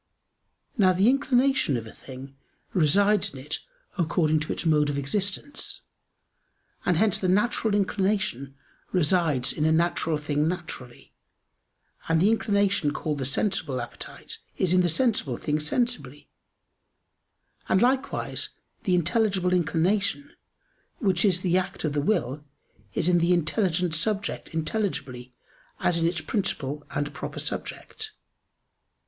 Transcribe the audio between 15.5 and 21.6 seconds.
sensibly; and likewise the intelligible inclination, which is the